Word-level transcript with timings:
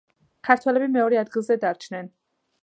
ქართველები 0.47 0.87
მეორე 0.95 1.19
ადგილზე 1.25 1.59
დარჩნენ. 1.67 2.11